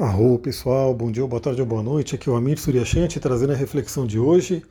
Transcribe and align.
Arro 0.00 0.38
pessoal, 0.38 0.94
bom 0.94 1.10
dia, 1.10 1.26
boa 1.26 1.42
tarde 1.42 1.60
ou 1.60 1.66
boa 1.66 1.82
noite. 1.82 2.14
Aqui 2.14 2.28
é 2.28 2.32
o 2.32 2.36
Amir 2.36 2.56
Suryashanti 2.56 3.18
trazendo 3.18 3.52
a 3.52 3.56
reflexão 3.56 4.06
de 4.06 4.16
hoje. 4.16 4.62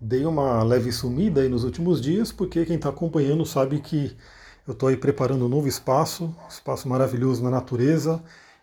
Dei 0.00 0.24
uma 0.24 0.62
leve 0.62 0.92
sumida 0.92 1.40
aí 1.40 1.48
nos 1.48 1.64
últimos 1.64 2.00
dias, 2.00 2.30
porque 2.30 2.64
quem 2.64 2.76
está 2.76 2.90
acompanhando 2.90 3.44
sabe 3.44 3.80
que 3.80 4.16
eu 4.64 4.74
estou 4.74 4.88
aí 4.88 4.96
preparando 4.96 5.44
um 5.44 5.48
novo 5.48 5.66
espaço, 5.66 6.26
um 6.26 6.48
espaço 6.48 6.88
maravilhoso 6.88 7.42
na 7.42 7.50
natureza. 7.50 8.22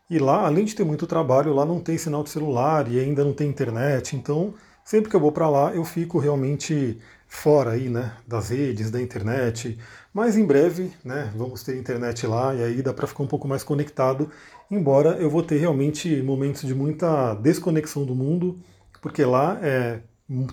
E 0.09 0.17
lá, 0.17 0.45
além 0.45 0.63
de 0.63 0.73
ter 0.73 0.85
muito 0.85 1.05
trabalho, 1.05 1.53
lá 1.53 1.65
não 1.65 1.81
tem 1.81 1.97
sinal 1.97 2.23
de 2.23 2.29
celular 2.29 2.89
e 2.89 3.01
ainda 3.01 3.25
não 3.25 3.33
tem 3.33 3.49
internet. 3.49 4.15
Então, 4.15 4.53
sempre 4.81 5.09
que 5.09 5.17
eu 5.17 5.19
vou 5.19 5.31
para 5.33 5.49
lá, 5.49 5.75
eu 5.75 5.83
fico 5.83 6.19
realmente 6.19 6.99
fora 7.27 7.71
aí, 7.71 7.89
né, 7.89 8.13
das 8.27 8.49
redes, 8.49 8.91
da 8.91 9.01
internet. 9.01 9.77
Mas 10.13 10.37
em 10.37 10.45
breve, 10.45 10.93
né, 11.03 11.33
vamos 11.35 11.63
ter 11.63 11.75
internet 11.77 12.27
lá 12.27 12.53
e 12.53 12.63
aí 12.63 12.81
dá 12.81 12.93
para 12.93 13.07
ficar 13.07 13.23
um 13.23 13.27
pouco 13.27 13.47
mais 13.47 13.63
conectado 13.63 14.29
embora 14.73 15.17
eu 15.17 15.29
vou 15.29 15.43
ter 15.43 15.57
realmente 15.57 16.21
momentos 16.21 16.61
de 16.61 16.73
muita 16.73 17.33
desconexão 17.35 18.05
do 18.05 18.15
mundo, 18.15 18.59
porque 19.01 19.23
lá 19.23 19.59
é, 19.61 20.01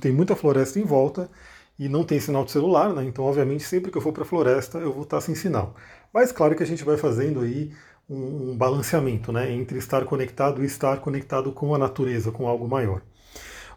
tem 0.01 0.13
muita 0.13 0.37
floresta 0.37 0.79
em 0.79 0.85
volta 0.85 1.31
e 1.79 1.89
não 1.89 2.05
tem 2.05 2.21
sinal 2.21 2.45
de 2.45 2.51
celular, 2.51 2.93
né? 2.93 3.05
então 3.05 3.25
obviamente 3.25 3.65
sempre 3.65 3.91
que 3.91 3.99
eu 3.99 4.03
for 4.03 4.13
para 4.13 4.23
a 4.23 4.27
floresta 4.27 4.79
eu 4.79 4.93
vou 4.93 5.05
estar 5.05 5.21
sem 5.21 5.35
sinal. 5.35 5.75
Mas 6.13 6.33
claro 6.33 6.55
que 6.55 6.63
a 6.63 6.67
gente 6.67 6.85
vai 6.85 6.97
fazendo 6.97 7.41
aí 7.41 7.73
um, 8.09 8.51
um 8.51 8.57
balanceamento 8.57 9.33
né? 9.33 9.51
entre 9.53 9.79
estar 9.79 10.05
conectado 10.05 10.63
e 10.63 10.67
estar 10.67 10.99
conectado 11.01 11.53
com 11.53 11.75
a 11.75 11.79
natureza, 11.79 12.31
com 12.31 12.47
algo 12.47 12.69
maior. 12.69 13.03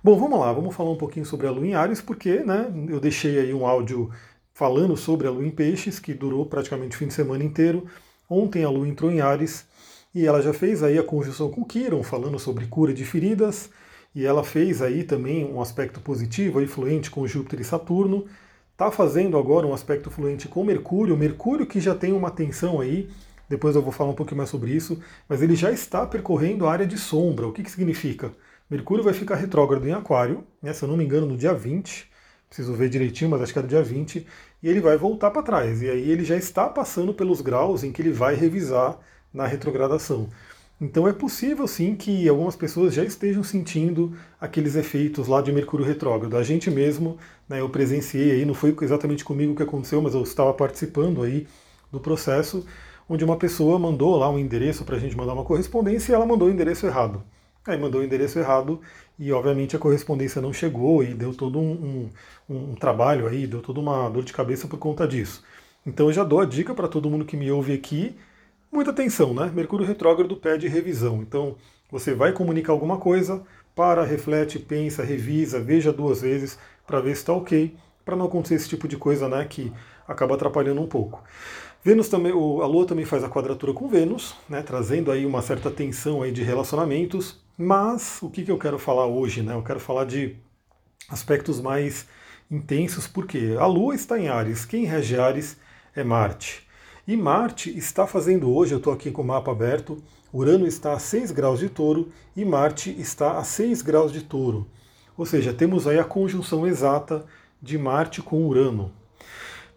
Bom, 0.04 0.20
vamos 0.20 0.38
lá, 0.38 0.52
vamos 0.52 0.76
falar 0.76 0.90
um 0.90 0.98
pouquinho 0.98 1.26
sobre 1.26 1.48
a 1.48 1.52
Lua 1.52 1.66
em 1.66 1.76
Ares, 1.76 2.02
porque 2.02 2.40
né, 2.40 2.70
eu 2.90 3.00
deixei 3.00 3.40
aí 3.40 3.54
um 3.54 3.66
áudio 3.66 4.12
falando 4.54 4.98
sobre 4.98 5.28
a 5.28 5.32
Lua 5.32 5.46
em 5.46 5.50
Peixes, 5.50 5.98
que 5.98 6.14
durou 6.14 6.46
praticamente 6.46 6.98
o 6.98 7.00
fim 7.00 7.08
de 7.08 7.14
semana 7.14 7.42
inteiro. 7.42 7.86
Ontem 8.30 8.66
a 8.66 8.70
Lua 8.70 8.86
entrou 8.86 9.10
em 9.10 9.22
Ares, 9.22 9.66
e 10.14 10.26
ela 10.26 10.42
já 10.42 10.54
fez 10.54 10.84
aí 10.84 10.98
a 10.98 11.04
conjunção 11.04 11.50
com 11.50 11.66
Quiron, 11.66 12.04
falando 12.04 12.38
sobre 12.38 12.68
cura 12.68 12.94
de 12.94 13.04
feridas, 13.04 13.70
e 14.14 14.26
ela 14.26 14.44
fez 14.44 14.82
aí 14.82 15.04
também 15.04 15.44
um 15.46 15.60
aspecto 15.60 16.00
positivo, 16.00 16.60
aí, 16.60 16.68
fluente 16.68 17.10
com 17.10 17.26
Júpiter 17.26 17.62
e 17.62 17.64
Saturno. 17.64 18.26
Está 18.72 18.92
fazendo 18.92 19.38
agora 19.38 19.66
um 19.66 19.74
aspecto 19.74 20.12
fluente 20.12 20.48
com 20.48 20.64
Mercúrio, 20.64 21.18
Mercúrio 21.18 21.66
que 21.66 21.80
já 21.80 21.96
tem 21.96 22.14
uma 22.14 22.30
tensão 22.30 22.80
aí, 22.80 23.10
depois 23.50 23.76
eu 23.76 23.82
vou 23.82 23.92
falar 23.92 24.12
um 24.12 24.16
pouquinho 24.16 24.38
mais 24.38 24.50
sobre 24.50 24.72
isso, 24.72 25.02
mas 25.28 25.42
ele 25.42 25.56
já 25.56 25.72
está 25.72 26.06
percorrendo 26.06 26.66
a 26.66 26.72
área 26.72 26.86
de 26.86 26.98
sombra. 26.98 27.48
O 27.48 27.52
que, 27.52 27.64
que 27.64 27.72
significa? 27.72 28.32
Mercúrio 28.70 29.04
vai 29.04 29.14
ficar 29.14 29.36
retrógrado 29.36 29.88
em 29.88 29.94
Aquário, 29.94 30.44
né, 30.62 30.74
se 30.74 30.84
eu 30.84 30.90
não 30.90 30.98
me 30.98 31.04
engano, 31.04 31.28
no 31.28 31.38
dia 31.38 31.54
20, 31.54 32.10
preciso 32.48 32.74
ver 32.74 32.90
direitinho, 32.90 33.32
mas 33.32 33.42
acho 33.42 33.54
que 33.54 33.62
do 33.62 33.68
dia 33.68 33.84
20, 33.84 34.28
e 34.62 34.70
ele 34.70 34.80
vai 34.80 34.98
voltar 34.98 35.32
para 35.32 35.42
trás. 35.42 35.82
E 35.82 35.90
aí 35.90 36.10
ele 36.10 36.24
já 36.24 36.36
está 36.36 36.68
passando 36.70 37.14
pelos 37.14 37.42
graus 37.42 37.84
em 37.84 37.92
que 37.92 38.02
ele 38.02 38.12
vai 38.12 38.36
revisar 38.36 39.00
na 39.34 39.48
retrogradação. 39.48 40.30
Então 40.80 41.08
é 41.08 41.14
possível 41.14 41.68
sim 41.68 41.96
que 41.96 42.28
algumas 42.28 42.56
pessoas 42.56 42.94
já 42.94 43.04
estejam 43.04 43.44
sentindo 43.44 44.14
aqueles 44.40 44.76
efeitos 44.76 45.28
lá 45.28 45.42
de 45.42 45.52
Mercúrio 45.52 45.86
retrógrado. 45.86 46.36
A 46.36 46.44
gente 46.44 46.70
mesmo, 46.70 47.18
né, 47.48 47.62
eu 47.62 47.70
presenciei 47.70 48.32
aí, 48.32 48.46
não 48.46 48.54
foi 48.54 48.76
exatamente 48.82 49.24
comigo 49.24 49.56
que 49.56 49.64
aconteceu, 49.64 50.02
mas 50.02 50.14
eu 50.14 50.24
estava 50.24 50.54
participando 50.54 51.22
aí 51.24 51.48
do 51.92 52.00
processo, 52.00 52.66
onde 53.08 53.24
uma 53.24 53.38
pessoa 53.38 53.80
mandou 53.80 54.18
lá 54.18 54.30
um 54.30 54.38
endereço 54.38 54.84
para 54.84 54.98
a 54.98 55.00
gente 55.00 55.16
mandar 55.16 55.34
uma 55.34 55.46
correspondência 55.46 56.12
e 56.12 56.16
ela 56.16 56.26
mandou 56.26 56.48
o 56.48 56.52
endereço 56.52 56.86
errado. 56.86 57.24
Aí 57.66 57.78
mandou 57.78 58.02
o 58.02 58.04
endereço 58.04 58.40
errado 58.40 58.82
e 59.18 59.32
obviamente 59.32 59.76
a 59.76 59.80
correspondência 59.80 60.42
não 60.42 60.52
chegou 60.52 61.02
e 61.04 61.14
deu 61.14 61.34
todo 61.34 61.60
um, 61.60 62.10
um, 62.50 62.56
um 62.56 62.76
trabalho 62.76 63.28
aí, 63.28 63.48
deu 63.48 63.62
toda 63.62 63.80
uma 63.80 64.10
dor 64.10 64.24
de 64.24 64.34
cabeça 64.34 64.68
por 64.68 64.78
conta 64.78 65.08
disso. 65.08 65.44
Então 65.86 66.08
eu 66.08 66.14
já 66.14 66.24
dou 66.24 66.42
a 66.42 66.46
dica 66.46 66.74
para 66.74 66.90
todo 66.90 67.10
mundo 67.10 67.24
que 67.24 67.38
me 67.38 67.50
ouve 67.52 67.74
aqui, 67.74 68.16
muita 68.74 68.92
atenção, 68.92 69.34
né? 69.34 69.52
Mercúrio 69.54 69.86
retrógrado 69.86 70.36
pede 70.36 70.68
revisão. 70.68 71.22
Então, 71.22 71.56
você 71.92 72.14
vai 72.14 72.34
comunicar 72.34 72.74
alguma 72.74 72.98
coisa, 72.98 73.44
para, 73.76 74.04
reflete, 74.04 74.60
pensa, 74.60 75.04
revisa, 75.04 75.60
veja 75.60 75.92
duas 75.92 76.22
vezes 76.22 76.58
para 76.86 77.00
ver 77.00 77.16
se 77.16 77.22
está 77.22 77.34
ok, 77.34 77.76
para 78.06 78.16
não 78.16 78.26
acontecer 78.26 78.56
esse 78.56 78.70
tipo 78.70 78.88
de 78.88 78.98
coisa, 78.98 79.28
né, 79.28 79.46
que 79.46 79.72
acaba 80.08 80.36
atrapalhando 80.36 80.82
um 80.82 80.88
pouco. 80.88 81.24
Vênus 81.84 82.08
também, 82.08 82.32
a 82.32 82.36
Lua 82.66 82.86
também 82.86 83.06
faz 83.06 83.24
a 83.24 83.30
quadratura 83.30 83.74
com 83.74 83.88
Vênus, 83.88 84.36
né, 84.48 84.62
trazendo 84.62 85.12
aí 85.12 85.26
uma 85.26 85.42
certa 85.42 85.70
tensão 85.70 86.22
aí 86.22 86.32
de 86.32 86.44
relacionamentos. 86.44 87.42
Mas 87.58 88.22
o 88.22 88.30
que, 88.30 88.44
que 88.44 88.52
eu 88.52 88.58
quero 88.58 88.80
falar 88.80 89.06
hoje, 89.06 89.44
né? 89.44 89.54
Eu 89.54 89.62
quero 89.62 89.80
falar 89.80 90.06
de 90.06 90.36
aspectos 91.10 91.62
mais 91.62 92.08
intensos, 92.50 93.08
porque 93.08 93.56
a 93.60 93.66
Lua 93.66 93.94
está 93.94 94.18
em 94.18 94.28
Ares. 94.28 94.66
Quem 94.66 94.86
rege 94.86 95.20
Ares 95.20 95.58
é 95.96 96.04
Marte. 96.04 96.68
E 97.06 97.18
Marte 97.18 97.70
está 97.78 98.08
fazendo 98.08 98.50
hoje, 98.50 98.74
eu 98.74 98.78
estou 98.78 98.94
aqui 98.94 99.12
com 99.12 99.22
o 99.22 99.26
mapa 99.26 99.52
aberto, 99.52 100.02
Urano 100.34 100.66
está 100.66 100.94
a 100.94 101.00
6 101.00 101.32
graus 101.32 101.60
de 101.60 101.68
touro 101.68 102.08
e 102.34 102.46
Marte 102.46 102.96
está 102.98 103.38
a 103.38 103.44
6 103.44 103.82
graus 103.82 104.10
de 104.10 104.22
touro. 104.22 104.66
Ou 105.18 105.26
seja, 105.26 105.54
temos 105.54 105.86
aí 105.86 106.00
a 106.00 106.06
conjunção 106.06 106.66
exata 106.66 107.26
de 107.62 107.78
Marte 107.78 108.22
com 108.22 108.48
Urano. 108.48 108.90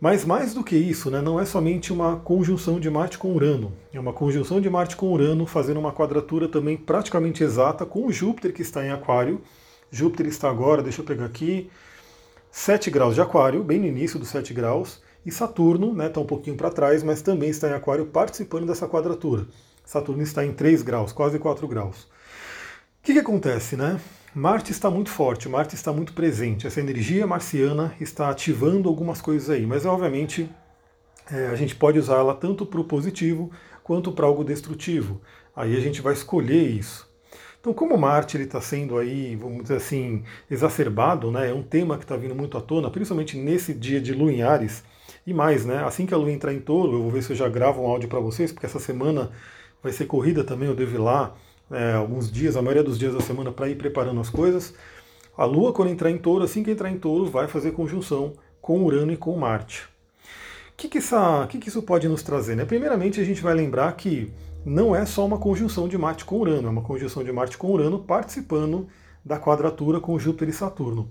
Mas 0.00 0.24
mais 0.24 0.54
do 0.54 0.62
que 0.62 0.76
isso, 0.76 1.10
né, 1.10 1.20
não 1.20 1.40
é 1.40 1.44
somente 1.44 1.92
uma 1.92 2.14
conjunção 2.14 2.78
de 2.78 2.88
Marte 2.88 3.18
com 3.18 3.34
Urano, 3.34 3.72
é 3.92 3.98
uma 3.98 4.12
conjunção 4.12 4.60
de 4.60 4.70
Marte 4.70 4.94
com 4.94 5.12
Urano 5.12 5.46
fazendo 5.46 5.80
uma 5.80 5.90
quadratura 5.90 6.46
também 6.46 6.76
praticamente 6.76 7.42
exata 7.42 7.84
com 7.84 8.08
Júpiter 8.12 8.52
que 8.52 8.62
está 8.62 8.86
em 8.86 8.92
Aquário. 8.92 9.40
Júpiter 9.90 10.26
está 10.26 10.48
agora, 10.48 10.80
deixa 10.80 11.00
eu 11.00 11.04
pegar 11.04 11.24
aqui, 11.24 11.68
7 12.52 12.88
graus 12.88 13.16
de 13.16 13.20
Aquário, 13.20 13.64
bem 13.64 13.80
no 13.80 13.86
início 13.86 14.16
dos 14.16 14.28
7 14.28 14.54
graus, 14.54 15.04
e 15.26 15.32
Saturno 15.32 15.88
está 15.88 16.02
né, 16.04 16.08
tá 16.08 16.20
um 16.20 16.24
pouquinho 16.24 16.56
para 16.56 16.70
trás, 16.70 17.02
mas 17.02 17.20
também 17.20 17.50
está 17.50 17.68
em 17.68 17.72
Aquário 17.72 18.06
participando 18.06 18.64
dessa 18.64 18.86
quadratura. 18.86 19.44
Saturno 19.84 20.22
está 20.22 20.46
em 20.46 20.52
3 20.52 20.82
graus, 20.82 21.12
quase 21.12 21.36
4 21.36 21.66
graus. 21.66 22.04
O 22.04 22.08
que, 23.02 23.12
que 23.12 23.18
acontece, 23.18 23.76
né? 23.76 24.00
Marte 24.32 24.70
está 24.70 24.88
muito 24.88 25.10
forte, 25.10 25.48
Marte 25.48 25.74
está 25.74 25.92
muito 25.92 26.12
presente. 26.12 26.66
Essa 26.66 26.78
energia 26.78 27.26
marciana 27.26 27.92
está 28.00 28.30
ativando 28.30 28.88
algumas 28.88 29.20
coisas 29.20 29.50
aí, 29.50 29.66
mas 29.66 29.84
obviamente 29.84 30.48
é, 31.28 31.48
a 31.48 31.56
gente 31.56 31.74
pode 31.74 31.98
usar 31.98 32.18
ela 32.18 32.34
tanto 32.34 32.64
para 32.64 32.80
o 32.80 32.84
positivo 32.84 33.50
quanto 33.82 34.12
para 34.12 34.26
algo 34.26 34.44
destrutivo. 34.44 35.20
Aí 35.56 35.76
a 35.76 35.80
gente 35.80 36.00
vai 36.00 36.12
escolher 36.12 36.68
isso. 36.68 37.10
Então, 37.60 37.74
como 37.74 37.98
Marte 37.98 38.40
está 38.40 38.60
sendo 38.60 38.96
aí, 38.96 39.34
vamos 39.34 39.62
dizer 39.62 39.78
assim, 39.78 40.22
exacerbado, 40.48 41.32
né, 41.32 41.50
é 41.50 41.52
um 41.54 41.64
tema 41.64 41.98
que 41.98 42.04
está 42.04 42.16
vindo 42.16 42.34
muito 42.34 42.56
à 42.56 42.60
tona, 42.60 42.88
principalmente 42.90 43.36
nesse 43.36 43.74
dia 43.74 44.00
de 44.00 44.12
Lua 44.12 44.32
em 44.32 44.42
Ares, 44.42 44.84
e 45.26 45.34
mais, 45.34 45.66
né? 45.66 45.82
Assim 45.84 46.06
que 46.06 46.14
a 46.14 46.16
lua 46.16 46.30
entrar 46.30 46.54
em 46.54 46.60
touro, 46.60 46.92
eu 46.92 47.02
vou 47.02 47.10
ver 47.10 47.22
se 47.22 47.32
eu 47.32 47.36
já 47.36 47.48
gravo 47.48 47.82
um 47.82 47.86
áudio 47.86 48.08
para 48.08 48.20
vocês, 48.20 48.52
porque 48.52 48.64
essa 48.64 48.78
semana 48.78 49.30
vai 49.82 49.92
ser 49.92 50.06
corrida 50.06 50.44
também, 50.44 50.68
eu 50.68 50.74
devo 50.74 50.94
ir 50.94 50.98
lá 50.98 51.34
é, 51.70 51.94
alguns 51.94 52.30
dias, 52.30 52.56
a 52.56 52.62
maioria 52.62 52.84
dos 52.84 52.98
dias 52.98 53.12
da 53.12 53.20
semana, 53.20 53.50
para 53.50 53.68
ir 53.68 53.76
preparando 53.76 54.20
as 54.20 54.30
coisas. 54.30 54.72
A 55.36 55.44
lua, 55.44 55.72
quando 55.72 55.90
entrar 55.90 56.10
em 56.10 56.18
touro, 56.18 56.44
assim 56.44 56.62
que 56.62 56.70
entrar 56.70 56.90
em 56.90 56.98
touro, 56.98 57.30
vai 57.30 57.48
fazer 57.48 57.72
conjunção 57.72 58.34
com 58.62 58.84
Urano 58.84 59.12
e 59.12 59.16
com 59.16 59.36
Marte. 59.36 59.82
O 59.82 60.76
que, 60.76 60.88
que, 60.88 61.00
que, 61.48 61.58
que 61.58 61.68
isso 61.68 61.82
pode 61.82 62.08
nos 62.08 62.22
trazer? 62.22 62.54
Né? 62.54 62.64
Primeiramente, 62.64 63.20
a 63.20 63.24
gente 63.24 63.42
vai 63.42 63.54
lembrar 63.54 63.92
que 63.96 64.30
não 64.64 64.94
é 64.94 65.04
só 65.06 65.26
uma 65.26 65.38
conjunção 65.38 65.88
de 65.88 65.98
Marte 65.98 66.24
com 66.24 66.38
Urano, 66.38 66.68
é 66.68 66.70
uma 66.70 66.82
conjunção 66.82 67.24
de 67.24 67.32
Marte 67.32 67.58
com 67.58 67.70
Urano 67.70 67.98
participando 67.98 68.86
da 69.24 69.38
quadratura 69.38 70.00
com 70.00 70.18
Júpiter 70.18 70.48
e 70.48 70.52
Saturno. 70.52 71.08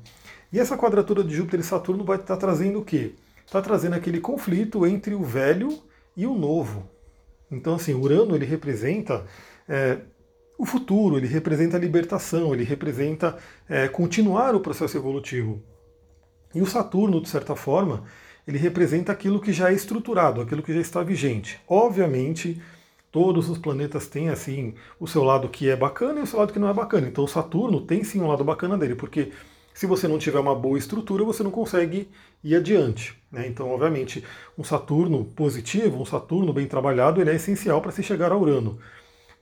E 0.53 0.59
essa 0.59 0.77
quadratura 0.77 1.23
de 1.23 1.35
Júpiter 1.35 1.59
e 1.59 1.63
Saturno 1.63 2.03
vai 2.03 2.17
estar 2.17 2.37
trazendo 2.37 2.79
o 2.79 2.85
quê? 2.85 3.13
Está 3.45 3.61
trazendo 3.61 3.93
aquele 3.93 4.19
conflito 4.19 4.85
entre 4.85 5.13
o 5.13 5.23
velho 5.23 5.79
e 6.15 6.25
o 6.25 6.33
novo. 6.33 6.89
Então, 7.51 7.75
assim, 7.75 7.93
Urano 7.93 8.35
ele 8.35 8.45
representa 8.45 9.25
é, 9.67 9.99
o 10.57 10.65
futuro, 10.65 11.17
ele 11.17 11.27
representa 11.27 11.77
a 11.77 11.79
libertação, 11.79 12.53
ele 12.53 12.63
representa 12.63 13.37
é, 13.69 13.87
continuar 13.87 14.55
o 14.55 14.59
processo 14.59 14.97
evolutivo. 14.97 15.61
E 16.53 16.61
o 16.61 16.65
Saturno, 16.65 17.21
de 17.21 17.29
certa 17.29 17.55
forma, 17.55 18.03
ele 18.47 18.57
representa 18.57 19.11
aquilo 19.11 19.41
que 19.41 19.51
já 19.51 19.71
é 19.71 19.73
estruturado, 19.73 20.41
aquilo 20.41 20.63
que 20.63 20.73
já 20.73 20.79
está 20.79 21.03
vigente. 21.03 21.59
Obviamente, 21.67 22.61
todos 23.11 23.49
os 23.49 23.57
planetas 23.57 24.07
têm 24.07 24.29
assim 24.29 24.75
o 24.99 25.07
seu 25.07 25.23
lado 25.23 25.49
que 25.49 25.69
é 25.69 25.75
bacana 25.75 26.19
e 26.19 26.23
o 26.23 26.27
seu 26.27 26.39
lado 26.39 26.53
que 26.53 26.59
não 26.59 26.69
é 26.69 26.73
bacana. 26.73 27.07
Então, 27.07 27.23
o 27.23 27.27
Saturno 27.27 27.81
tem 27.81 28.03
sim 28.03 28.21
um 28.21 28.27
lado 28.27 28.43
bacana 28.43 28.77
dele, 28.77 28.95
porque 28.95 29.31
se 29.75 29.85
você 29.85 30.07
não 30.07 30.17
tiver 30.17 30.39
uma 30.39 30.55
boa 30.55 30.77
estrutura, 30.77 31.25
você 31.25 31.43
não 31.43 31.51
consegue 31.51 32.09
ir 32.41 32.55
adiante. 32.55 33.21
Né? 33.29 33.45
Então, 33.45 33.69
obviamente, 33.69 34.23
um 34.57 34.63
Saturno 34.63 35.25
positivo, 35.25 36.01
um 36.01 36.05
Saturno 36.05 36.53
bem 36.53 36.65
trabalhado, 36.65 37.19
ele 37.19 37.29
é 37.29 37.35
essencial 37.35 37.81
para 37.81 37.91
se 37.91 38.01
chegar 38.01 38.31
a 38.31 38.37
Urano. 38.37 38.79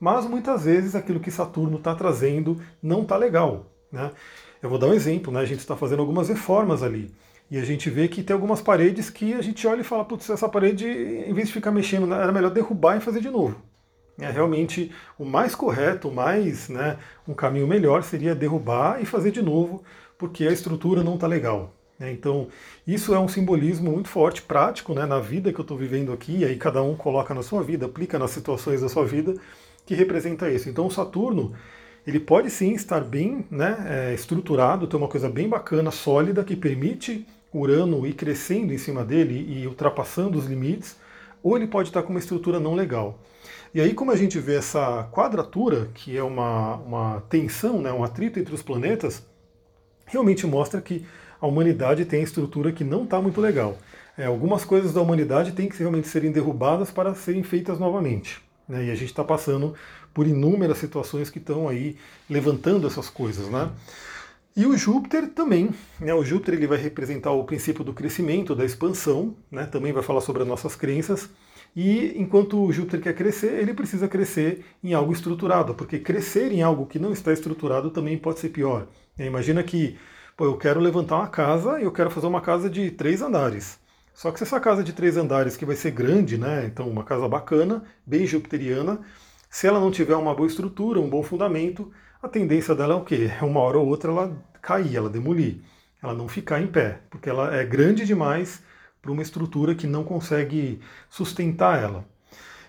Mas 0.00 0.26
muitas 0.26 0.64
vezes 0.64 0.96
aquilo 0.96 1.20
que 1.20 1.30
Saturno 1.30 1.76
está 1.76 1.94
trazendo 1.94 2.60
não 2.82 3.02
está 3.02 3.16
legal. 3.16 3.70
Né? 3.92 4.10
Eu 4.60 4.68
vou 4.68 4.76
dar 4.76 4.88
um 4.88 4.92
exemplo, 4.92 5.32
né? 5.32 5.38
a 5.38 5.44
gente 5.44 5.60
está 5.60 5.76
fazendo 5.76 6.00
algumas 6.00 6.28
reformas 6.28 6.82
ali. 6.82 7.14
E 7.48 7.56
a 7.56 7.64
gente 7.64 7.88
vê 7.88 8.08
que 8.08 8.20
tem 8.20 8.34
algumas 8.34 8.60
paredes 8.60 9.08
que 9.08 9.34
a 9.34 9.40
gente 9.40 9.64
olha 9.68 9.82
e 9.82 9.84
fala, 9.84 10.04
putz, 10.04 10.28
essa 10.28 10.48
parede, 10.48 10.84
em 10.84 11.32
vez 11.32 11.46
de 11.46 11.54
ficar 11.54 11.70
mexendo, 11.70 12.12
era 12.12 12.32
melhor 12.32 12.50
derrubar 12.50 12.96
e 12.96 13.00
fazer 13.00 13.20
de 13.20 13.30
novo. 13.30 13.62
É 14.18 14.30
realmente 14.30 14.92
o 15.18 15.24
mais 15.24 15.54
correto, 15.54 16.08
o 16.08 16.14
mais, 16.14 16.68
né, 16.68 16.98
um 17.26 17.34
caminho 17.34 17.66
melhor 17.66 18.02
seria 18.02 18.34
derrubar 18.34 19.00
e 19.02 19.04
fazer 19.04 19.30
de 19.30 19.42
novo, 19.42 19.84
porque 20.18 20.46
a 20.46 20.52
estrutura 20.52 21.02
não 21.02 21.14
está 21.14 21.26
legal. 21.26 21.72
Né? 21.98 22.12
Então, 22.12 22.48
isso 22.86 23.14
é 23.14 23.18
um 23.18 23.28
simbolismo 23.28 23.90
muito 23.90 24.08
forte, 24.08 24.42
prático, 24.42 24.94
né, 24.94 25.06
na 25.06 25.20
vida 25.20 25.52
que 25.52 25.58
eu 25.58 25.62
estou 25.62 25.76
vivendo 25.76 26.12
aqui, 26.12 26.38
e 26.38 26.44
aí 26.44 26.56
cada 26.56 26.82
um 26.82 26.96
coloca 26.96 27.32
na 27.34 27.42
sua 27.42 27.62
vida, 27.62 27.86
aplica 27.86 28.18
nas 28.18 28.30
situações 28.30 28.80
da 28.80 28.88
sua 28.88 29.04
vida, 29.04 29.34
que 29.86 29.94
representa 29.94 30.50
isso. 30.50 30.68
Então 30.68 30.86
o 30.86 30.90
Saturno 30.90 31.52
ele 32.06 32.20
pode 32.20 32.50
sim 32.50 32.72
estar 32.74 33.00
bem 33.00 33.46
né, 33.50 33.76
é, 33.88 34.14
estruturado, 34.14 34.86
ter 34.86 34.96
uma 34.96 35.08
coisa 35.08 35.28
bem 35.28 35.48
bacana, 35.48 35.90
sólida, 35.90 36.44
que 36.44 36.54
permite 36.54 37.26
Urano 37.52 38.06
ir 38.06 38.14
crescendo 38.14 38.72
em 38.72 38.78
cima 38.78 39.04
dele 39.04 39.46
e 39.48 39.66
ultrapassando 39.66 40.36
os 40.36 40.46
limites, 40.46 40.96
ou 41.42 41.56
ele 41.56 41.66
pode 41.66 41.88
estar 41.88 42.02
com 42.02 42.10
uma 42.10 42.18
estrutura 42.18 42.58
não 42.58 42.74
legal. 42.74 43.18
E 43.72 43.80
aí, 43.80 43.94
como 43.94 44.10
a 44.10 44.16
gente 44.16 44.38
vê 44.38 44.56
essa 44.56 45.08
quadratura, 45.12 45.88
que 45.94 46.16
é 46.16 46.22
uma, 46.22 46.76
uma 46.76 47.20
tensão, 47.28 47.80
né, 47.80 47.92
um 47.92 48.04
atrito 48.04 48.38
entre 48.38 48.54
os 48.54 48.62
planetas, 48.62 49.24
realmente 50.06 50.46
mostra 50.46 50.80
que 50.80 51.04
a 51.40 51.46
humanidade 51.46 52.04
tem 52.04 52.22
estrutura 52.22 52.72
que 52.72 52.84
não 52.84 53.04
está 53.04 53.20
muito 53.20 53.40
legal. 53.40 53.76
É, 54.16 54.26
algumas 54.26 54.64
coisas 54.64 54.92
da 54.92 55.00
humanidade 55.00 55.52
têm 55.52 55.68
que 55.68 55.78
realmente 55.78 56.08
serem 56.08 56.30
derrubadas 56.30 56.90
para 56.90 57.14
serem 57.14 57.42
feitas 57.42 57.78
novamente. 57.78 58.40
Né? 58.68 58.86
E 58.86 58.90
a 58.90 58.94
gente 58.94 59.10
está 59.10 59.24
passando 59.24 59.74
por 60.12 60.26
inúmeras 60.26 60.78
situações 60.78 61.28
que 61.28 61.38
estão 61.38 61.68
aí 61.68 61.96
levantando 62.30 62.86
essas 62.86 63.10
coisas. 63.10 63.48
Né? 63.48 63.70
E 64.56 64.64
o 64.64 64.76
Júpiter 64.76 65.28
também. 65.28 65.70
Né? 66.00 66.14
O 66.14 66.24
Júpiter 66.24 66.54
ele 66.54 66.66
vai 66.66 66.78
representar 66.78 67.32
o 67.32 67.44
princípio 67.44 67.82
do 67.82 67.92
crescimento, 67.92 68.54
da 68.54 68.64
expansão, 68.64 69.34
né? 69.50 69.66
também 69.66 69.92
vai 69.92 70.02
falar 70.02 70.20
sobre 70.20 70.42
as 70.42 70.48
nossas 70.48 70.76
crenças. 70.76 71.28
E 71.74 72.14
enquanto 72.16 72.62
o 72.62 72.72
Júpiter 72.72 73.00
quer 73.00 73.14
crescer, 73.14 73.54
ele 73.60 73.74
precisa 73.74 74.06
crescer 74.06 74.64
em 74.82 74.94
algo 74.94 75.12
estruturado, 75.12 75.74
porque 75.74 75.98
crescer 75.98 76.52
em 76.52 76.62
algo 76.62 76.86
que 76.86 77.00
não 77.00 77.12
está 77.12 77.32
estruturado 77.32 77.90
também 77.90 78.16
pode 78.16 78.38
ser 78.38 78.50
pior. 78.50 78.86
Imagina 79.18 79.62
que 79.62 79.96
pô, 80.36 80.44
eu 80.46 80.56
quero 80.56 80.80
levantar 80.80 81.16
uma 81.16 81.28
casa 81.28 81.80
e 81.80 81.84
eu 81.84 81.92
quero 81.92 82.10
fazer 82.10 82.26
uma 82.26 82.40
casa 82.40 82.68
de 82.68 82.90
três 82.90 83.22
andares. 83.22 83.78
Só 84.12 84.30
que 84.30 84.38
se 84.38 84.44
essa 84.44 84.60
casa 84.60 84.82
de 84.82 84.92
três 84.92 85.16
andares, 85.16 85.56
que 85.56 85.64
vai 85.64 85.76
ser 85.76 85.92
grande, 85.92 86.38
né? 86.38 86.66
Então 86.66 86.88
uma 86.88 87.04
casa 87.04 87.28
bacana, 87.28 87.84
bem 88.06 88.26
jupiteriana, 88.26 89.00
se 89.50 89.66
ela 89.66 89.80
não 89.80 89.90
tiver 89.90 90.16
uma 90.16 90.34
boa 90.34 90.48
estrutura, 90.48 91.00
um 91.00 91.08
bom 91.08 91.22
fundamento, 91.22 91.92
a 92.22 92.28
tendência 92.28 92.74
dela 92.74 92.94
é 92.94 92.96
o 92.96 93.04
quê? 93.04 93.30
Uma 93.42 93.60
hora 93.60 93.78
ou 93.78 93.86
outra 93.86 94.10
ela 94.10 94.36
cair, 94.62 94.96
ela 94.96 95.10
demolir, 95.10 95.58
ela 96.02 96.14
não 96.14 96.26
ficar 96.26 96.60
em 96.60 96.66
pé, 96.66 97.00
porque 97.10 97.28
ela 97.28 97.54
é 97.54 97.64
grande 97.64 98.04
demais 98.04 98.62
para 99.02 99.12
uma 99.12 99.22
estrutura 99.22 99.74
que 99.74 99.86
não 99.86 100.02
consegue 100.04 100.80
sustentar 101.10 101.80
ela. 101.82 102.04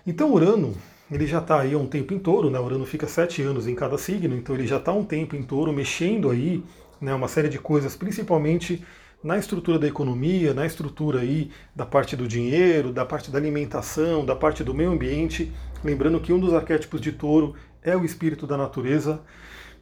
Então 0.06 0.32
Urano, 0.32 0.76
ele 1.10 1.26
já 1.26 1.38
está 1.38 1.60
aí 1.60 1.74
há 1.74 1.78
um 1.78 1.86
tempo 1.86 2.12
em 2.12 2.18
touro, 2.18 2.50
né? 2.50 2.58
Urano 2.58 2.84
fica 2.84 3.06
sete 3.06 3.42
anos 3.42 3.66
em 3.66 3.74
cada 3.74 3.96
signo, 3.96 4.36
então 4.36 4.54
ele 4.54 4.66
já 4.66 4.76
está 4.78 4.92
um 4.92 5.04
tempo 5.04 5.36
em 5.36 5.42
touro, 5.42 5.72
mexendo 5.72 6.30
aí 6.30 6.62
né, 7.00 7.14
uma 7.14 7.28
série 7.28 7.48
de 7.48 7.58
coisas, 7.58 7.94
principalmente 7.94 8.84
na 9.22 9.38
estrutura 9.38 9.78
da 9.78 9.86
economia, 9.86 10.52
na 10.52 10.66
estrutura 10.66 11.20
aí 11.20 11.50
da 11.74 11.86
parte 11.86 12.16
do 12.16 12.26
dinheiro, 12.26 12.92
da 12.92 13.04
parte 13.04 13.30
da 13.30 13.38
alimentação, 13.38 14.24
da 14.24 14.36
parte 14.36 14.62
do 14.62 14.74
meio 14.74 14.90
ambiente. 14.90 15.52
Lembrando 15.82 16.20
que 16.20 16.32
um 16.32 16.40
dos 16.40 16.52
arquétipos 16.54 17.00
de 17.00 17.12
touro 17.12 17.54
é 17.82 17.96
o 17.96 18.04
espírito 18.04 18.46
da 18.46 18.56
natureza. 18.56 19.20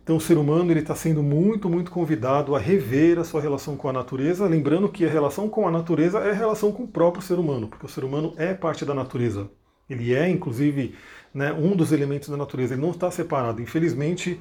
Então 0.03 0.17
o 0.17 0.21
ser 0.21 0.37
humano 0.37 0.71
ele 0.71 0.81
está 0.81 0.95
sendo 0.95 1.23
muito, 1.23 1.69
muito 1.69 1.91
convidado 1.91 2.55
a 2.55 2.59
rever 2.59 3.19
a 3.19 3.25
sua 3.25 3.41
relação 3.41 3.77
com 3.77 3.89
a 3.89 3.93
natureza, 3.93 4.47
lembrando 4.47 4.89
que 4.89 5.05
a 5.05 5.09
relação 5.09 5.49
com 5.49 5.67
a 5.67 5.71
natureza 5.71 6.19
é 6.19 6.31
a 6.31 6.35
relação 6.35 6.71
com 6.71 6.83
o 6.83 6.89
próprio 6.89 7.23
ser 7.23 7.39
humano, 7.39 7.69
porque 7.69 7.87
o 7.87 7.89
ser 7.89 8.05
humano 8.05 8.35
é 8.37 8.53
parte 8.53 8.85
da 8.85 8.93
natureza. 8.93 9.49
Ele 9.89 10.15
é, 10.15 10.29
inclusive, 10.29 10.95
né, 11.33 11.53
um 11.53 11.77
dos 11.77 11.93
elementos 11.93 12.29
da 12.29 12.37
natureza, 12.37 12.75
ele 12.75 12.83
não 12.83 12.91
está 12.91 13.11
separado. 13.11 13.61
Infelizmente, 13.61 14.41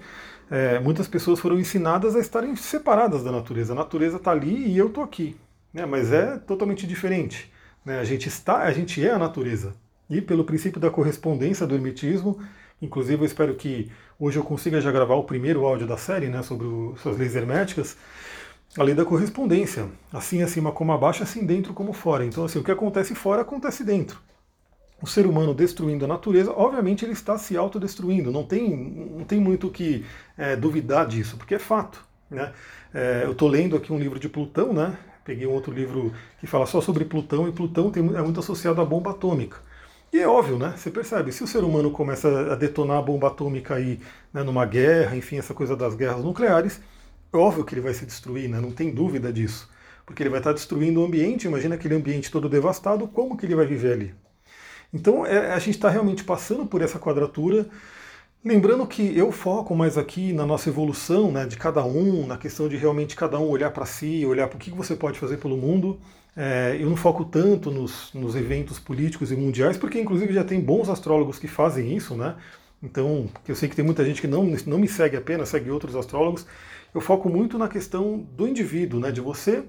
é, 0.50 0.80
muitas 0.80 1.08
pessoas 1.08 1.40
foram 1.40 1.60
ensinadas 1.60 2.16
a 2.16 2.20
estarem 2.20 2.56
separadas 2.56 3.24
da 3.24 3.32
natureza. 3.32 3.74
A 3.74 3.76
natureza 3.76 4.18
está 4.18 4.32
ali 4.32 4.68
e 4.68 4.78
eu 4.78 4.88
estou 4.88 5.04
aqui. 5.04 5.36
Né? 5.74 5.86
Mas 5.86 6.12
é 6.12 6.38
totalmente 6.38 6.88
diferente. 6.88 7.52
Né? 7.84 8.00
A 8.00 8.04
gente 8.04 8.28
está, 8.28 8.60
a 8.64 8.72
gente 8.72 9.06
é 9.06 9.12
a 9.12 9.18
natureza. 9.18 9.76
E 10.10 10.22
pelo 10.22 10.44
princípio 10.44 10.80
da 10.80 10.90
correspondência 10.90 11.66
do 11.66 11.76
hermetismo, 11.76 12.40
inclusive 12.82 13.22
eu 13.22 13.26
espero 13.26 13.56
que 13.56 13.92
hoje 14.20 14.38
eu 14.38 14.44
consiga 14.44 14.80
já 14.80 14.92
gravar 14.92 15.16
o 15.16 15.24
primeiro 15.24 15.66
áudio 15.66 15.88
da 15.88 15.98
série 15.98 16.28
né, 16.28 16.42
sobre 16.44 16.68
o, 16.68 16.96
as 17.06 17.18
leis 17.18 17.36
herméticas, 17.36 17.98
a 18.78 18.84
lei 18.84 18.94
da 18.96 19.04
correspondência. 19.04 19.88
Assim 20.12 20.42
acima 20.42 20.72
como 20.72 20.92
abaixo, 20.92 21.24
assim 21.24 21.46
dentro 21.46 21.74
como 21.74 21.92
fora. 21.92 22.26
Então 22.26 22.46
assim, 22.46 22.60
o 22.60 22.64
que 22.64 22.72
acontece 22.72 23.16
fora 23.16 23.42
acontece 23.42 23.84
dentro 23.84 24.22
o 25.04 25.06
ser 25.06 25.28
humano 25.28 25.54
destruindo 25.54 26.06
a 26.06 26.08
natureza, 26.08 26.54
obviamente 26.54 27.04
ele 27.04 27.12
está 27.12 27.38
se 27.38 27.58
autodestruindo. 27.58 28.32
Não 28.32 28.46
tem, 28.46 28.70
não 29.18 29.26
tem 29.26 29.38
muito 29.38 29.68
o 29.68 29.70
que 29.70 30.06
é, 30.38 30.56
duvidar 30.56 31.06
disso, 31.06 31.36
porque 31.36 31.56
é 31.56 31.60
fato. 31.60 32.02
Né? 32.32 32.54
É, 32.94 33.24
eu 33.26 33.34
estou 33.34 33.50
lendo 33.50 33.76
aqui 33.76 33.92
um 33.92 34.00
livro 34.00 34.18
de 34.18 34.30
Plutão, 34.30 34.72
né? 34.72 34.98
peguei 35.26 35.46
um 35.46 35.52
outro 35.52 35.74
livro 35.74 36.14
que 36.40 36.48
fala 36.48 36.66
só 36.66 36.80
sobre 36.80 37.04
Plutão, 37.04 37.50
e 37.50 37.52
Plutão 37.52 37.92
tem, 37.92 38.02
é 38.16 38.22
muito 38.22 38.40
associado 38.40 38.80
à 38.80 38.86
bomba 38.86 39.12
atômica. 39.12 39.58
E 40.12 40.20
é 40.20 40.28
óbvio, 40.28 40.58
né? 40.58 40.74
Você 40.78 40.90
percebe, 40.90 41.34
se 41.34 41.44
o 41.44 41.48
ser 41.48 41.66
humano 41.66 41.92
começa 41.92 42.54
a 42.54 42.56
detonar 42.56 43.00
a 43.00 43.02
bomba 43.02 43.28
atômica 43.28 43.76
aí, 43.76 44.00
né, 44.34 44.42
numa 44.42 44.66
guerra, 44.66 45.18
enfim, 45.18 45.38
essa 45.38 45.54
coisa 45.54 45.76
das 45.76 45.96
guerras 45.96 46.24
nucleares, 46.24 46.80
é 47.34 47.36
óbvio 47.36 47.66
que 47.66 47.74
ele 47.74 47.82
vai 47.82 47.94
se 47.94 48.06
destruir, 48.06 48.48
né? 48.48 48.62
não 48.62 48.72
tem 48.72 48.90
dúvida 48.94 49.34
disso. 49.34 49.70
Porque 50.06 50.24
ele 50.24 50.30
vai 50.30 50.40
estar 50.40 50.54
destruindo 50.54 51.02
o 51.02 51.06
ambiente, 51.06 51.46
imagina 51.48 51.76
aquele 51.76 51.96
ambiente 51.96 52.32
todo 52.32 52.48
devastado, 52.48 53.06
como 53.08 53.36
que 53.36 53.46
ele 53.46 53.56
vai 53.56 53.66
viver 53.66 53.94
ali? 53.94 54.16
Então 54.94 55.26
é, 55.26 55.52
a 55.52 55.60
gente 55.60 55.72
está 55.72 55.90
realmente 55.90 56.24
passando 56.24 56.66
por 56.66 56.82
essa 56.82 57.00
quadratura. 57.00 57.68
Lembrando 58.46 58.86
que 58.86 59.18
eu 59.18 59.32
foco 59.32 59.74
mais 59.74 59.98
aqui 59.98 60.34
na 60.34 60.46
nossa 60.46 60.70
evolução 60.70 61.32
né, 61.32 61.46
de 61.46 61.58
cada 61.58 61.84
um, 61.86 62.28
na 62.28 62.38
questão 62.38 62.68
de 62.68 62.76
realmente 62.76 63.16
cada 63.16 63.40
um 63.40 63.48
olhar 63.48 63.72
para 63.72 63.86
si, 63.86 64.26
olhar 64.26 64.48
para 64.48 64.58
o 64.58 64.60
que 64.60 64.70
você 64.70 64.96
pode 64.96 65.18
fazer 65.18 65.38
pelo 65.38 65.58
mundo. 65.58 66.00
É, 66.36 66.76
eu 66.80 66.90
não 66.90 66.98
foco 66.98 67.24
tanto 67.24 67.72
nos, 67.72 68.12
nos, 68.14 68.36
eventos 68.36 68.80
políticos 68.80 69.32
e 69.32 69.36
mundiais, 69.36 69.78
porque 69.78 70.00
inclusive 70.00 70.34
já 70.34 70.44
tem 70.44 70.60
bons 70.60 70.90
astrólogos 70.90 71.40
que 71.40 71.48
fazem 71.48 71.96
isso, 71.96 72.16
né? 72.16 72.36
Então, 72.82 73.30
eu 73.48 73.56
sei 73.56 73.70
que 73.70 73.76
tem 73.76 73.86
muita 73.86 74.04
gente 74.04 74.20
que 74.20 74.28
não, 74.28 74.44
não 74.66 74.78
me 74.78 74.88
segue 74.88 75.16
apenas, 75.16 75.50
segue 75.50 75.70
outros 75.72 75.96
astrólogos. 75.96 76.46
Eu 76.94 77.00
foco 77.00 77.30
muito 77.30 77.58
na 77.58 77.70
questão 77.70 78.18
do 78.36 78.48
indivíduo, 78.48 79.00
né? 79.00 79.12
De 79.12 79.22
você 79.22 79.64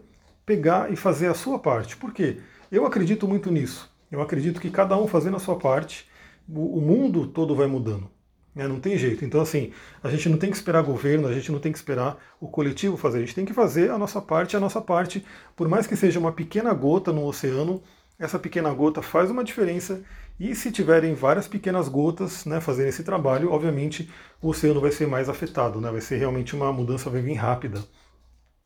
pegar 0.45 0.93
e 0.93 0.97
fazer 0.97 1.29
a 1.29 1.35
sua 1.35 1.59
parte. 1.59 1.97
Por 1.97 2.13
quê? 2.13 2.39
Eu 2.73 2.85
acredito 2.87 3.29
muito 3.29 3.53
nisso. 3.53 3.94
Eu 4.15 4.23
acredito 4.23 4.61
que 4.61 4.71
cada 4.71 4.97
um 4.97 5.07
fazendo 5.07 5.37
a 5.37 5.41
sua 5.41 5.57
parte, 5.57 6.09
o 6.49 6.81
mundo 6.81 7.27
todo 7.27 7.55
vai 7.55 7.67
mudando. 7.67 8.09
Né? 8.55 8.69
Não 8.69 8.79
tem 8.79 8.97
jeito. 8.97 9.25
Então, 9.25 9.41
assim, 9.41 9.73
a 10.03 10.09
gente 10.09 10.29
não 10.29 10.39
tem 10.39 10.51
que 10.51 10.57
esperar 10.57 10.83
governo, 10.83 11.27
a 11.27 11.33
gente 11.33 11.51
não 11.51 11.59
tem 11.59 11.73
que 11.73 11.79
esperar 11.79 12.17
o 12.41 12.47
coletivo 12.47 12.97
fazer. 12.97 13.19
A 13.19 13.21
gente 13.23 13.35
tem 13.35 13.45
que 13.45 13.53
fazer 13.53 13.91
a 13.91 13.99
nossa 13.99 14.23
parte, 14.23 14.57
a 14.57 14.61
nossa 14.61 14.81
parte, 14.81 15.25
por 15.57 15.69
mais 15.69 15.87
que 15.87 15.97
seja 15.97 16.21
uma 16.21 16.33
pequena 16.33 16.73
gota 16.73 17.13
no 17.13 17.27
oceano, 17.27 17.83
essa 18.19 18.39
pequena 18.39 18.73
gota 18.73 19.03
faz 19.03 19.31
uma 19.31 19.43
diferença. 19.43 20.01
E 20.39 20.55
se 20.55 20.71
tiverem 20.71 21.15
várias 21.15 21.49
pequenas 21.49 21.89
gotas 21.89 22.45
né, 22.45 22.61
fazendo 22.61 22.89
esse 22.89 23.03
trabalho, 23.03 23.51
obviamente 23.51 24.09
o 24.41 24.49
oceano 24.49 24.81
vai 24.81 24.93
ser 24.93 25.07
mais 25.07 25.29
afetado, 25.29 25.81
né? 25.81 25.91
vai 25.91 26.01
ser 26.01 26.19
realmente 26.19 26.55
uma 26.55 26.73
mudança 26.73 27.11
bem 27.11 27.35
rápida. 27.35 27.83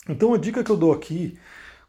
Então 0.09 0.33
a 0.33 0.39
dica 0.39 0.65
que 0.65 0.71
eu 0.71 0.77
dou 0.77 0.93
aqui 0.93 1.39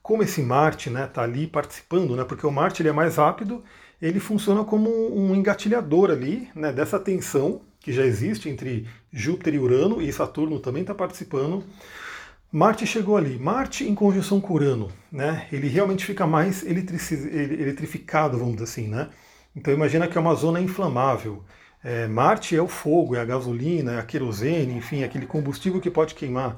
como 0.09 0.23
esse 0.23 0.41
Marte 0.41 0.89
está 0.89 0.99
né, 0.99 1.05
tá 1.05 1.21
ali 1.21 1.45
participando, 1.45 2.15
né, 2.15 2.23
porque 2.23 2.43
o 2.43 2.51
Marte 2.51 2.81
ele 2.81 2.89
é 2.89 2.91
mais 2.91 3.17
rápido, 3.17 3.63
ele 4.01 4.19
funciona 4.19 4.63
como 4.63 4.89
um 4.89 5.35
engatilhador 5.35 6.09
ali 6.09 6.49
né, 6.55 6.73
dessa 6.73 6.99
tensão 6.99 7.61
que 7.79 7.93
já 7.93 8.03
existe 8.03 8.49
entre 8.49 8.87
Júpiter 9.13 9.53
e 9.53 9.59
Urano, 9.59 10.01
e 10.01 10.11
Saturno 10.11 10.59
também 10.59 10.81
está 10.81 10.95
participando. 10.95 11.63
Marte 12.51 12.87
chegou 12.87 13.17
ali. 13.17 13.37
Marte 13.37 13.87
em 13.87 13.93
conjunção 13.93 14.41
com 14.41 14.55
Urano, 14.55 14.91
né? 15.11 15.47
Ele 15.51 15.67
realmente 15.67 16.03
fica 16.03 16.25
mais 16.25 16.65
eletrificado, 16.65 18.39
vamos 18.39 18.53
dizer 18.53 18.63
assim, 18.63 18.87
né? 18.87 19.09
Então 19.55 19.71
imagina 19.71 20.07
que 20.07 20.17
é 20.17 20.21
uma 20.21 20.33
zona 20.33 20.59
inflamável. 20.59 21.43
É, 21.83 22.07
Marte 22.07 22.55
é 22.55 22.61
o 22.61 22.67
fogo, 22.67 23.15
é 23.15 23.19
a 23.19 23.25
gasolina, 23.25 23.91
é 23.93 23.99
a 23.99 24.03
querosene, 24.03 24.73
enfim, 24.73 25.03
aquele 25.03 25.27
combustível 25.27 25.79
que 25.79 25.91
pode 25.91 26.15
queimar. 26.15 26.57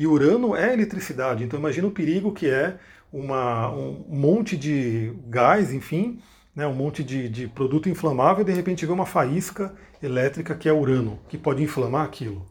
E 0.00 0.06
Urano 0.06 0.56
é 0.56 0.72
eletricidade, 0.72 1.44
então 1.44 1.60
imagina 1.60 1.86
o 1.86 1.90
perigo 1.90 2.32
que 2.32 2.48
é 2.48 2.78
uma, 3.12 3.70
um 3.70 4.02
monte 4.08 4.56
de 4.56 5.12
gás, 5.26 5.74
enfim, 5.74 6.22
né, 6.56 6.66
um 6.66 6.72
monte 6.72 7.04
de, 7.04 7.28
de 7.28 7.46
produto 7.46 7.86
inflamável 7.86 8.40
e 8.40 8.46
de 8.46 8.52
repente 8.54 8.86
vê 8.86 8.92
uma 8.92 9.04
faísca 9.04 9.74
elétrica 10.02 10.54
que 10.54 10.70
é 10.70 10.72
Urano, 10.72 11.18
que 11.28 11.36
pode 11.36 11.62
inflamar 11.62 12.06
aquilo. 12.06 12.46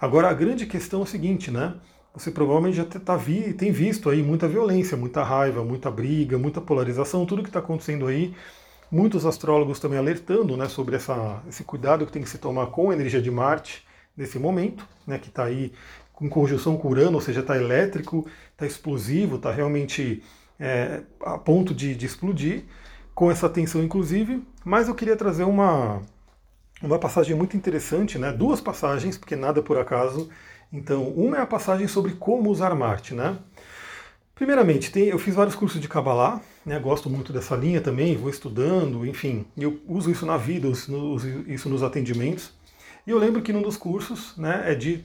Agora 0.00 0.30
a 0.30 0.32
grande 0.32 0.64
questão 0.64 1.00
é 1.00 1.02
o 1.02 1.06
seguinte, 1.06 1.50
né? 1.50 1.74
Você 2.14 2.30
provavelmente 2.30 2.76
já 2.76 2.84
tá 2.84 3.16
vi, 3.16 3.52
tem 3.52 3.72
visto 3.72 4.08
aí 4.08 4.22
muita 4.22 4.46
violência, 4.46 4.96
muita 4.96 5.24
raiva, 5.24 5.64
muita 5.64 5.90
briga, 5.90 6.38
muita 6.38 6.60
polarização, 6.60 7.26
tudo 7.26 7.42
que 7.42 7.48
está 7.48 7.58
acontecendo 7.58 8.06
aí. 8.06 8.32
Muitos 8.92 9.26
astrólogos 9.26 9.80
também 9.80 9.98
alertando 9.98 10.56
né, 10.56 10.68
sobre 10.68 10.94
essa, 10.94 11.42
esse 11.48 11.64
cuidado 11.64 12.06
que 12.06 12.12
tem 12.12 12.22
que 12.22 12.30
se 12.30 12.38
tomar 12.38 12.66
com 12.66 12.90
a 12.90 12.94
energia 12.94 13.20
de 13.20 13.32
Marte 13.32 13.84
nesse 14.16 14.38
momento, 14.38 14.86
né, 15.04 15.18
que 15.18 15.28
está 15.28 15.44
aí 15.44 15.72
com 16.16 16.30
conjunção 16.30 16.78
com 16.78 16.88
Urano, 16.88 17.16
ou 17.16 17.20
seja, 17.20 17.40
está 17.40 17.56
elétrico, 17.56 18.26
está 18.50 18.66
explosivo, 18.66 19.36
está 19.36 19.52
realmente 19.52 20.24
é, 20.58 21.02
a 21.20 21.36
ponto 21.36 21.74
de, 21.74 21.94
de, 21.94 22.06
explodir, 22.06 22.64
com 23.14 23.30
essa 23.30 23.48
tensão 23.50 23.84
inclusive. 23.84 24.42
Mas 24.64 24.88
eu 24.88 24.94
queria 24.94 25.14
trazer 25.14 25.44
uma, 25.44 26.00
uma 26.82 26.98
passagem 26.98 27.36
muito 27.36 27.54
interessante, 27.54 28.18
né? 28.18 28.32
duas 28.32 28.62
passagens, 28.62 29.18
porque 29.18 29.36
nada 29.36 29.62
por 29.62 29.78
acaso. 29.78 30.30
Então, 30.72 31.06
uma 31.10 31.36
é 31.36 31.40
a 31.42 31.46
passagem 31.46 31.86
sobre 31.86 32.12
como 32.12 32.50
usar 32.50 32.74
Marte. 32.74 33.14
Né? 33.14 33.36
Primeiramente, 34.34 34.90
tem, 34.90 35.08
eu 35.08 35.18
fiz 35.18 35.34
vários 35.34 35.54
cursos 35.54 35.78
de 35.78 35.86
Kabbalah, 35.86 36.40
né, 36.64 36.78
gosto 36.78 37.10
muito 37.10 37.32
dessa 37.32 37.54
linha 37.54 37.80
também, 37.80 38.16
vou 38.16 38.28
estudando, 38.28 39.06
enfim, 39.06 39.46
eu 39.56 39.80
uso 39.86 40.10
isso 40.10 40.26
na 40.26 40.36
vida, 40.36 40.66
uso 40.66 41.44
isso 41.46 41.68
nos 41.68 41.82
atendimentos. 41.82 42.52
E 43.06 43.10
eu 43.10 43.18
lembro 43.18 43.40
que 43.40 43.52
num 43.52 43.62
dos 43.62 43.76
cursos, 43.76 44.36
né, 44.36 44.64
é 44.66 44.74
de 44.74 45.04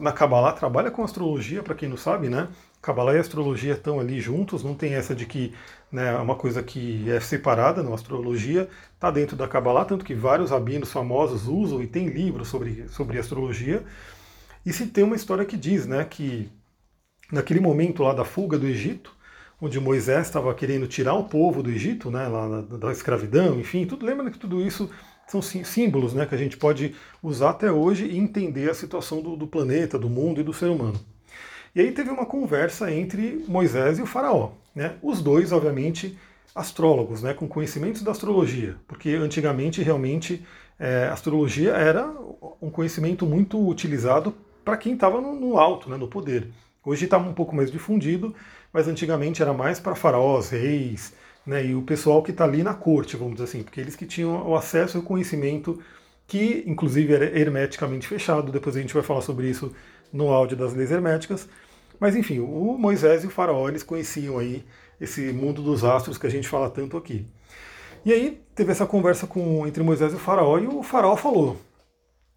na 0.00 0.12
Kabbalah 0.12 0.52
trabalha 0.52 0.90
com 0.90 1.04
astrologia, 1.04 1.62
para 1.62 1.74
quem 1.74 1.88
não 1.88 1.96
sabe, 1.96 2.28
né? 2.28 2.48
Kabbalah 2.82 3.14
e 3.14 3.18
astrologia 3.18 3.74
estão 3.74 4.00
ali 4.00 4.20
juntos, 4.20 4.64
não 4.64 4.74
tem 4.74 4.94
essa 4.94 5.14
de 5.14 5.26
que 5.26 5.52
né, 5.92 6.14
é 6.14 6.18
uma 6.18 6.34
coisa 6.34 6.62
que 6.62 7.08
é 7.10 7.20
separada, 7.20 7.82
na 7.82 7.94
astrologia 7.94 8.68
está 8.94 9.10
dentro 9.10 9.36
da 9.36 9.46
Kabbalah, 9.46 9.84
tanto 9.84 10.04
que 10.04 10.14
vários 10.14 10.50
rabinos 10.50 10.90
famosos 10.90 11.46
usam 11.46 11.82
e 11.82 11.86
tem 11.86 12.08
livros 12.08 12.48
sobre, 12.48 12.88
sobre 12.88 13.18
astrologia. 13.18 13.84
E 14.64 14.72
se 14.72 14.86
tem 14.86 15.04
uma 15.04 15.16
história 15.16 15.44
que 15.44 15.56
diz 15.56 15.86
né, 15.86 16.04
que 16.04 16.50
naquele 17.30 17.60
momento 17.60 18.02
lá 18.02 18.12
da 18.12 18.24
fuga 18.24 18.58
do 18.58 18.66
Egito, 18.66 19.14
onde 19.60 19.78
Moisés 19.78 20.26
estava 20.26 20.54
querendo 20.54 20.88
tirar 20.88 21.14
o 21.14 21.24
povo 21.24 21.62
do 21.62 21.70
Egito, 21.70 22.10
né, 22.10 22.26
lá 22.28 22.62
da 22.62 22.92
escravidão, 22.92 23.60
enfim, 23.60 23.86
tudo 23.86 24.06
lembra 24.06 24.30
que 24.30 24.38
tudo 24.38 24.60
isso 24.62 24.90
são 25.30 25.40
símbolos 25.40 26.12
né, 26.12 26.26
que 26.26 26.34
a 26.34 26.38
gente 26.38 26.56
pode 26.56 26.94
usar 27.22 27.50
até 27.50 27.70
hoje 27.70 28.04
e 28.04 28.18
entender 28.18 28.68
a 28.68 28.74
situação 28.74 29.22
do, 29.22 29.36
do 29.36 29.46
planeta, 29.46 29.96
do 29.96 30.10
mundo 30.10 30.40
e 30.40 30.44
do 30.44 30.52
ser 30.52 30.66
humano. 30.66 30.98
E 31.72 31.80
aí 31.80 31.92
teve 31.92 32.10
uma 32.10 32.26
conversa 32.26 32.92
entre 32.92 33.44
Moisés 33.46 34.00
e 34.00 34.02
o 34.02 34.06
faraó. 34.06 34.50
Né? 34.74 34.96
Os 35.00 35.22
dois, 35.22 35.52
obviamente, 35.52 36.18
astrólogos, 36.52 37.22
né, 37.22 37.32
com 37.32 37.46
conhecimentos 37.46 38.02
da 38.02 38.10
astrologia, 38.10 38.76
porque 38.88 39.10
antigamente 39.10 39.82
realmente 39.82 40.44
é, 40.80 41.08
astrologia 41.12 41.72
era 41.74 42.12
um 42.60 42.70
conhecimento 42.70 43.24
muito 43.24 43.68
utilizado 43.68 44.34
para 44.64 44.76
quem 44.76 44.94
estava 44.94 45.20
no, 45.20 45.34
no, 45.34 45.58
alto, 45.58 45.88
né, 45.88 45.96
no 45.96 46.08
poder. 46.08 46.48
Hoje 46.84 47.04
está 47.04 47.18
um 47.18 47.32
pouco 47.32 47.54
mais 47.54 47.70
difundido, 47.70 48.34
mas 48.72 48.88
antigamente 48.88 49.42
era 49.42 49.52
mais 49.52 49.78
para 49.78 49.94
faraós, 49.94 50.50
reis, 50.50 51.12
né, 51.46 51.66
e 51.66 51.74
o 51.74 51.82
pessoal 51.82 52.22
que 52.22 52.30
está 52.30 52.44
ali 52.44 52.62
na 52.62 52.74
corte, 52.74 53.16
vamos 53.16 53.34
dizer 53.34 53.44
assim, 53.44 53.62
porque 53.62 53.80
eles 53.80 53.96
que 53.96 54.06
tinham 54.06 54.48
o 54.48 54.56
acesso 54.56 54.98
ao 54.98 55.02
conhecimento 55.02 55.80
que, 56.26 56.62
inclusive, 56.66 57.12
era 57.12 57.38
hermeticamente 57.38 58.06
fechado. 58.06 58.52
Depois 58.52 58.76
a 58.76 58.80
gente 58.80 58.94
vai 58.94 59.02
falar 59.02 59.20
sobre 59.20 59.48
isso 59.48 59.74
no 60.12 60.28
áudio 60.28 60.56
das 60.56 60.74
leis 60.74 60.90
herméticas. 60.90 61.48
Mas 61.98 62.16
enfim, 62.16 62.38
o 62.38 62.78
Moisés 62.78 63.24
e 63.24 63.26
o 63.26 63.30
faraó 63.30 63.68
eles 63.68 63.82
conheciam 63.82 64.38
aí 64.38 64.64
esse 65.00 65.32
mundo 65.32 65.62
dos 65.62 65.84
astros 65.84 66.16
que 66.16 66.26
a 66.26 66.30
gente 66.30 66.48
fala 66.48 66.70
tanto 66.70 66.96
aqui. 66.96 67.26
E 68.04 68.12
aí 68.12 68.40
teve 68.54 68.72
essa 68.72 68.86
conversa 68.86 69.26
com, 69.26 69.66
entre 69.66 69.82
Moisés 69.82 70.12
e 70.12 70.16
o 70.16 70.18
faraó 70.18 70.58
e 70.58 70.66
o 70.66 70.82
faraó 70.82 71.16
falou: 71.16 71.58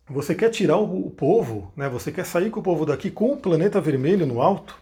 você 0.07 0.35
quer 0.35 0.49
tirar 0.49 0.77
o, 0.77 1.07
o 1.07 1.11
povo, 1.11 1.71
né? 1.77 1.87
Você 1.89 2.11
quer 2.11 2.25
sair 2.25 2.49
com 2.49 2.59
o 2.59 2.63
povo 2.63 2.85
daqui 2.85 3.09
com 3.09 3.31
o 3.31 3.37
planeta 3.37 3.79
vermelho 3.79 4.25
no 4.25 4.41
alto? 4.41 4.77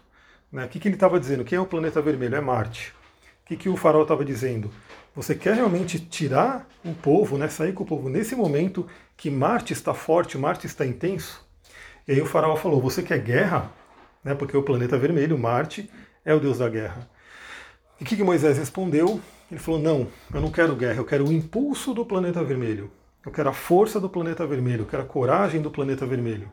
Né? 0.50 0.64
O 0.64 0.68
que, 0.68 0.80
que 0.80 0.88
ele 0.88 0.96
estava 0.96 1.20
dizendo? 1.20 1.44
Quem 1.44 1.56
é 1.56 1.60
o 1.60 1.66
planeta 1.66 2.02
vermelho? 2.02 2.34
É 2.34 2.40
Marte. 2.40 2.92
O 3.44 3.48
que, 3.48 3.56
que 3.56 3.68
o 3.68 3.76
faraó 3.76 4.02
estava 4.02 4.24
dizendo? 4.24 4.70
Você 5.14 5.34
quer 5.34 5.54
realmente 5.54 5.98
tirar 5.98 6.66
o 6.84 6.94
povo, 6.94 7.36
né? 7.36 7.48
Sair 7.48 7.72
com 7.72 7.84
o 7.84 7.86
povo 7.86 8.08
nesse 8.08 8.34
momento 8.34 8.86
que 9.16 9.30
Marte 9.30 9.72
está 9.72 9.92
forte, 9.92 10.38
Marte 10.38 10.66
está 10.66 10.86
intenso? 10.86 11.44
E 12.06 12.12
aí 12.12 12.20
o 12.20 12.26
faraó 12.26 12.56
falou: 12.56 12.80
você 12.80 13.02
quer 13.02 13.18
guerra? 13.18 13.70
Né? 14.24 14.34
Porque 14.34 14.56
o 14.56 14.62
planeta 14.62 14.96
vermelho, 14.96 15.38
Marte, 15.38 15.90
é 16.24 16.34
o 16.34 16.40
deus 16.40 16.58
da 16.58 16.68
guerra. 16.68 17.08
E 18.00 18.04
o 18.04 18.06
que, 18.06 18.16
que 18.16 18.24
Moisés 18.24 18.56
respondeu? 18.56 19.20
Ele 19.50 19.60
falou: 19.60 19.80
não, 19.80 20.08
eu 20.32 20.40
não 20.40 20.50
quero 20.50 20.74
guerra, 20.74 20.96
eu 20.96 21.04
quero 21.04 21.26
o 21.26 21.32
impulso 21.32 21.92
do 21.92 22.06
planeta 22.06 22.42
vermelho. 22.42 22.90
Eu 23.24 23.30
quero 23.30 23.50
a 23.50 23.52
força 23.52 24.00
do 24.00 24.08
planeta 24.08 24.46
vermelho, 24.46 24.82
eu 24.82 24.86
quero 24.86 25.02
a 25.02 25.06
coragem 25.06 25.60
do 25.60 25.70
planeta 25.70 26.04
vermelho. 26.06 26.50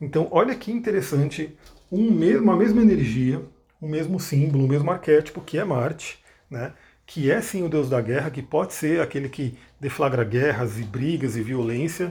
Então, 0.00 0.28
olha 0.30 0.54
que 0.54 0.70
interessante, 0.70 1.56
um 1.90 2.10
mesmo, 2.10 2.42
uma 2.42 2.56
mesma 2.56 2.82
energia, 2.82 3.40
o 3.84 3.88
mesmo 3.88 4.18
símbolo, 4.18 4.64
o 4.64 4.68
mesmo 4.68 4.90
arquétipo 4.90 5.42
que 5.42 5.58
é 5.58 5.64
Marte, 5.64 6.18
né? 6.50 6.72
que 7.06 7.30
é 7.30 7.42
sim 7.42 7.62
o 7.62 7.68
deus 7.68 7.90
da 7.90 8.00
guerra, 8.00 8.30
que 8.30 8.42
pode 8.42 8.72
ser 8.72 9.02
aquele 9.02 9.28
que 9.28 9.58
deflagra 9.78 10.24
guerras 10.24 10.78
e 10.78 10.84
brigas 10.84 11.36
e 11.36 11.42
violência, 11.42 12.10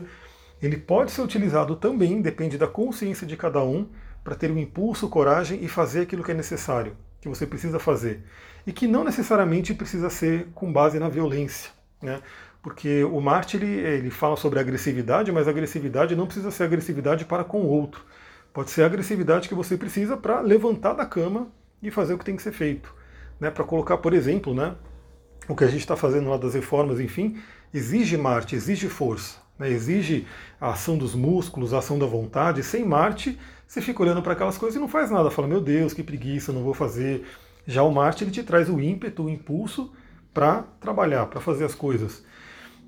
ele 0.62 0.77
pode 0.77 1.12
ser 1.12 1.24
utilizado 1.24 1.75
também, 1.75 2.22
depende 2.22 2.60
da 2.60 2.68
consciência 2.68 3.25
de 3.25 3.36
cada 3.36 3.63
um, 3.63 3.88
para 4.24 4.36
ter 4.36 4.51
o 4.51 4.53
um 4.53 4.60
impulso, 4.60 5.10
coragem 5.10 5.63
e 5.63 5.68
fazer 5.68 6.01
aquilo 6.01 6.24
que 6.24 6.32
é 6.32 6.36
necessário, 6.36 6.96
que 7.20 7.27
você 7.27 7.48
precisa 7.48 7.80
fazer. 7.80 8.24
E 8.68 8.72
que 8.72 8.88
não 8.88 9.03
necessariamente 9.03 9.74
precisa 9.74 10.12
ser 10.12 10.50
com 10.53 10.72
base 10.72 11.00
na 11.00 11.10
violência. 11.10 11.72
Né? 12.01 12.22
Porque 12.62 13.03
o 13.03 13.20
Marte 13.20 13.58
ele, 13.58 13.65
ele 13.65 14.12
fala 14.12 14.38
sobre 14.38 14.60
agressividade, 14.60 15.32
mas 15.32 15.48
agressividade 15.48 16.15
não 16.15 16.27
precisa 16.27 16.51
ser 16.51 16.65
agressividade 16.65 17.25
para 17.25 17.44
com 17.44 17.62
o 17.62 17.68
outro. 17.68 18.06
Pode 18.53 18.70
ser 18.70 18.84
a 18.84 18.86
agressividade 18.86 19.50
que 19.50 19.56
você 19.56 19.75
precisa 19.75 20.15
para 20.15 20.39
levantar 20.39 20.94
da 20.94 21.06
cama 21.06 21.51
e 21.84 21.92
fazer 21.92 22.13
o 22.13 22.18
que 22.18 22.25
tem 22.25 22.36
que 22.36 22.42
ser 22.42 22.54
feito. 22.54 22.94
Né? 23.40 23.52
Para 23.52 23.63
colocar, 23.63 23.98
por 23.98 24.13
exemplo, 24.13 24.54
né, 24.54 24.75
o 25.48 25.56
que 25.56 25.63
a 25.63 25.68
gente 25.68 25.82
está 25.82 25.96
fazendo 25.96 26.30
lá 26.30 26.38
das 26.38 26.54
reformas, 26.54 27.00
enfim, 27.00 27.38
exige 27.74 28.18
Marte, 28.18 28.56
exige 28.56 28.88
força, 28.88 29.38
né? 29.60 29.70
exige 29.70 30.25
a 30.60 30.72
ação 30.72 30.98
dos 30.98 31.13
músculos, 31.13 31.74
a 31.74 31.80
ação 31.80 32.00
da 32.00 32.06
vontade. 32.06 32.63
Sem 32.63 32.86
Marte, 32.86 33.38
você 33.68 33.82
fica 33.82 34.02
olhando 34.02 34.22
para 34.22 34.34
aquelas 34.34 34.58
coisas 34.58 34.78
e 34.78 34.80
não 34.80 34.88
faz 34.88 35.12
nada. 35.12 35.30
Fala, 35.30 35.48
meu 35.48 35.60
Deus, 35.60 35.94
que 35.94 36.02
preguiça, 36.02 36.54
não 36.54 36.63
vou 36.63 36.74
fazer. 36.74 37.25
Já 37.68 37.84
o 37.84 37.92
Marte 37.92 38.24
ele 38.24 38.32
te 38.32 38.44
traz 38.44 38.70
o 38.70 38.80
ímpeto, 38.80 39.24
o 39.24 39.30
impulso 39.30 39.92
para 40.34 40.63
trabalhar, 40.80 41.28
para 41.28 41.42
fazer 41.42 41.66
as 41.66 41.75
coisas. 41.75 42.24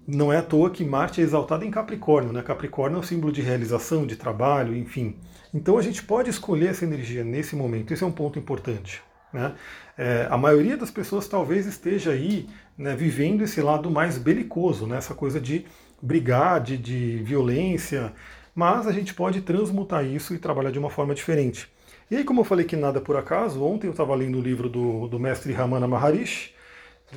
Não 0.08 0.32
é 0.32 0.38
à 0.38 0.42
toa 0.44 0.70
que 0.70 0.86
Marte 0.86 1.20
é 1.20 1.24
exaltado 1.24 1.66
em 1.66 1.72
Capricórnio, 1.72 2.32
né? 2.32 2.42
Capricórnio 2.42 2.98
é 2.98 3.00
um 3.00 3.04
símbolo 3.04 3.34
de 3.34 3.42
realização, 3.42 4.06
de 4.06 4.16
trabalho, 4.16 4.76
enfim. 4.76 5.16
Então 5.54 5.78
a 5.78 5.82
gente 5.82 6.04
pode 6.04 6.30
escolher 6.30 6.68
essa 6.68 6.86
energia 6.86 7.24
nesse 7.24 7.56
momento, 7.56 7.94
esse 7.94 8.04
é 8.04 8.08
um 8.08 8.12
ponto 8.12 8.38
importante. 8.38 9.02
Né? 9.34 9.54
É, 9.98 10.28
a 10.30 10.38
maioria 10.38 10.78
das 10.78 10.92
pessoas 10.92 11.28
talvez 11.28 11.66
esteja 11.66 12.12
aí 12.12 12.48
né, 12.78 12.96
vivendo 12.96 13.42
esse 13.42 13.62
lado 13.62 13.90
mais 13.90 14.18
belicoso, 14.18 14.86
né? 14.86 14.98
essa 14.98 15.14
coisa 15.14 15.40
de 15.40 15.66
brigar, 16.02 16.62
de, 16.62 16.78
de 16.78 17.18
violência, 17.24 18.14
mas 18.54 18.88
a 18.88 18.92
gente 18.92 19.14
pode 19.14 19.42
transmutar 19.42 20.06
isso 20.06 20.34
e 20.34 20.38
trabalhar 20.38 20.72
de 20.72 20.80
uma 20.80 20.90
forma 20.90 21.16
diferente. 21.16 21.68
E 22.10 22.16
aí, 22.16 22.24
como 22.24 22.42
eu 22.42 22.46
falei 22.46 22.66
que 22.66 22.76
nada 22.76 23.00
é 23.00 23.02
por 23.02 23.18
acaso, 23.18 23.64
ontem 23.64 23.88
eu 23.88 23.92
estava 23.92 24.14
lendo 24.14 24.38
o 24.38 24.42
livro 24.42 24.70
do, 24.70 25.08
do 25.08 25.20
mestre 25.20 25.52
Ramana 25.52 25.88
Maharishi, 25.88 26.54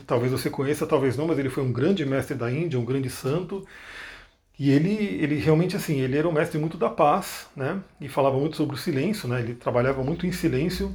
Talvez 0.07 0.31
você 0.31 0.51
conheça, 0.51 0.87
talvez 0.87 1.17
não, 1.17 1.27
mas 1.27 1.39
ele 1.39 1.49
foi 1.51 1.63
um 1.63 1.73
grande 1.73 2.05
mestre 2.05 2.37
da 2.37 2.51
Índia, 2.51 2.79
um 2.79 2.85
grande 2.85 3.11
santo. 3.11 3.67
E 4.59 4.71
ele, 4.71 4.93
ele 5.23 5.37
realmente 5.37 5.77
assim, 5.77 6.01
ele 6.01 6.17
era 6.19 6.29
um 6.29 6.33
mestre 6.33 6.59
muito 6.59 6.77
da 6.77 6.91
paz, 6.91 7.47
né? 7.57 7.81
E 8.01 8.09
falava 8.09 8.37
muito 8.39 8.57
sobre 8.57 8.75
o 8.75 8.79
silêncio, 8.79 9.29
né? 9.29 9.41
Ele 9.41 9.55
trabalhava 9.55 10.03
muito 10.03 10.27
em 10.27 10.33
silêncio. 10.33 10.93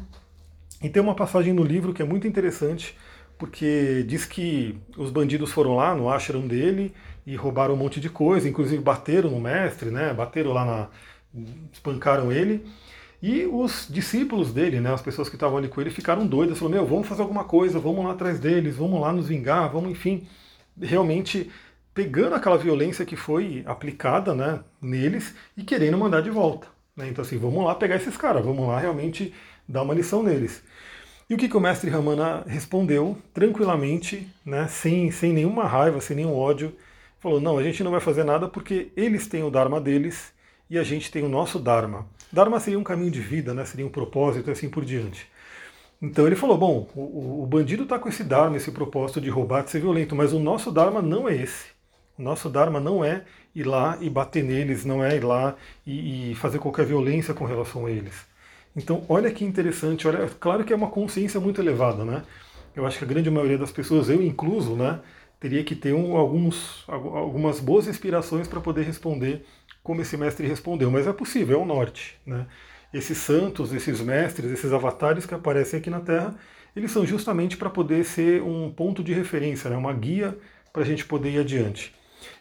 E 0.81 0.89
tem 0.89 1.01
uma 1.01 1.15
passagem 1.15 1.53
no 1.53 1.63
livro 1.63 1.93
que 1.93 2.01
é 2.01 2.05
muito 2.05 2.27
interessante, 2.27 2.97
porque 3.37 4.03
diz 4.07 4.25
que 4.25 4.77
os 4.97 5.09
bandidos 5.11 5.51
foram 5.51 5.75
lá 5.75 5.95
no 5.95 6.09
ashram 6.09 6.45
dele 6.45 6.93
e 7.25 7.35
roubaram 7.35 7.73
um 7.73 7.77
monte 7.77 8.01
de 8.01 8.09
coisa, 8.09 8.49
inclusive 8.49 8.81
bateram 8.83 9.31
no 9.31 9.39
mestre, 9.39 9.89
né? 9.89 10.13
Bateram 10.13 10.51
lá 10.51 10.65
na 10.65 10.89
espancaram 11.71 12.31
ele. 12.31 12.65
E 13.23 13.45
os 13.45 13.87
discípulos 13.89 14.51
dele, 14.51 14.81
né, 14.81 14.93
as 14.93 15.01
pessoas 15.01 15.29
que 15.29 15.37
estavam 15.37 15.57
ali 15.57 15.69
com 15.69 15.79
ele, 15.79 15.89
ficaram 15.89 16.27
doidas, 16.27 16.59
falaram, 16.59 16.81
meu, 16.81 16.85
vamos 16.85 17.07
fazer 17.07 17.21
alguma 17.21 17.45
coisa, 17.45 17.79
vamos 17.79 18.03
lá 18.03 18.11
atrás 18.11 18.37
deles, 18.37 18.75
vamos 18.75 18.99
lá 18.99 19.13
nos 19.13 19.29
vingar, 19.29 19.71
vamos, 19.71 19.91
enfim, 19.91 20.27
realmente 20.77 21.49
pegando 21.93 22.35
aquela 22.35 22.57
violência 22.57 23.05
que 23.05 23.15
foi 23.15 23.63
aplicada 23.65 24.35
né, 24.35 24.59
neles 24.81 25.33
e 25.55 25.63
querendo 25.63 25.97
mandar 25.97 26.19
de 26.19 26.29
volta. 26.29 26.67
Né? 26.97 27.07
Então 27.07 27.23
assim, 27.23 27.37
vamos 27.37 27.63
lá 27.63 27.73
pegar 27.75 27.95
esses 27.95 28.17
caras, 28.17 28.43
vamos 28.43 28.67
lá 28.67 28.77
realmente 28.77 29.33
dar 29.65 29.83
uma 29.83 29.93
lição 29.93 30.21
neles. 30.21 30.61
E 31.29 31.33
o 31.33 31.37
que, 31.37 31.47
que 31.47 31.55
o 31.55 31.61
mestre 31.61 31.89
Ramana 31.89 32.43
respondeu 32.45 33.17
tranquilamente, 33.33 34.27
né, 34.45 34.67
sem, 34.67 35.11
sem 35.11 35.31
nenhuma 35.31 35.63
raiva, 35.63 36.01
sem 36.01 36.17
nenhum 36.17 36.35
ódio, 36.35 36.75
falou, 37.21 37.39
não, 37.39 37.57
a 37.57 37.63
gente 37.63 37.85
não 37.85 37.91
vai 37.91 38.01
fazer 38.01 38.25
nada 38.25 38.49
porque 38.49 38.91
eles 38.97 39.27
têm 39.27 39.43
o 39.43 39.49
Dharma 39.49 39.79
deles 39.79 40.33
e 40.73 40.79
a 40.79 40.83
gente 40.83 41.11
tem 41.11 41.21
o 41.21 41.29
nosso 41.29 41.59
Dharma. 41.59 42.07
Dharma 42.31 42.59
seria 42.59 42.79
um 42.79 42.83
caminho 42.83 43.11
de 43.11 43.21
vida, 43.21 43.53
né? 43.53 43.63
seria 43.63 43.85
um 43.85 43.91
propósito 43.91 44.49
e 44.49 44.53
assim 44.53 44.67
por 44.67 44.83
diante. 44.83 45.27
Então 46.01 46.25
ele 46.25 46.35
falou: 46.35 46.57
bom, 46.57 46.89
o, 46.95 47.43
o 47.43 47.45
bandido 47.45 47.83
está 47.83 47.99
com 47.99 48.09
esse 48.09 48.23
Dharma, 48.23 48.57
esse 48.57 48.71
propósito 48.71 49.21
de 49.21 49.29
roubar, 49.29 49.63
de 49.63 49.69
ser 49.69 49.81
violento, 49.81 50.15
mas 50.15 50.33
o 50.33 50.39
nosso 50.39 50.71
Dharma 50.71 50.99
não 50.99 51.29
é 51.29 51.35
esse. 51.35 51.65
O 52.17 52.23
nosso 52.23 52.49
Dharma 52.49 52.79
não 52.79 53.05
é 53.05 53.23
ir 53.53 53.65
lá 53.67 53.99
e 54.01 54.09
bater 54.09 54.43
neles, 54.43 54.83
não 54.83 55.03
é 55.03 55.15
ir 55.15 55.23
lá 55.23 55.55
e, 55.85 56.31
e 56.31 56.35
fazer 56.35 56.57
qualquer 56.57 56.87
violência 56.87 57.35
com 57.35 57.45
relação 57.45 57.85
a 57.85 57.91
eles. 57.91 58.25
Então, 58.75 59.05
olha 59.07 59.29
que 59.29 59.45
interessante, 59.45 60.07
olha, 60.07 60.27
claro 60.39 60.63
que 60.63 60.73
é 60.73 60.75
uma 60.75 60.89
consciência 60.89 61.39
muito 61.39 61.61
elevada, 61.61 62.03
né? 62.03 62.23
Eu 62.75 62.87
acho 62.87 62.97
que 62.97 63.03
a 63.03 63.07
grande 63.07 63.29
maioria 63.29 63.59
das 63.59 63.71
pessoas, 63.71 64.09
eu 64.09 64.23
incluso, 64.23 64.75
né, 64.75 64.99
teria 65.39 65.63
que 65.63 65.75
ter 65.75 65.93
um, 65.93 66.17
alguns, 66.17 66.83
algumas 66.87 67.59
boas 67.59 67.87
inspirações 67.87 68.47
para 68.47 68.59
poder 68.59 68.83
responder 68.83 69.45
como 69.83 70.01
esse 70.01 70.15
mestre 70.17 70.47
respondeu, 70.47 70.89
mas 70.89 71.05
é 71.05 71.13
possível, 71.13 71.59
é 71.59 71.61
o 71.61 71.65
norte. 71.65 72.17
Né? 72.25 72.47
Esses 72.93 73.17
santos, 73.17 73.73
esses 73.73 73.99
mestres, 74.01 74.51
esses 74.51 74.71
avatares 74.71 75.25
que 75.25 75.35
aparecem 75.35 75.79
aqui 75.79 75.89
na 75.89 75.99
Terra, 75.99 76.35
eles 76.75 76.91
são 76.91 77.05
justamente 77.05 77.57
para 77.57 77.69
poder 77.69 78.03
ser 78.03 78.41
um 78.41 78.71
ponto 78.71 79.03
de 79.03 79.13
referência, 79.13 79.69
né? 79.69 79.75
uma 79.75 79.93
guia 79.93 80.37
para 80.71 80.81
a 80.81 80.85
gente 80.85 81.05
poder 81.05 81.31
ir 81.31 81.39
adiante. 81.39 81.93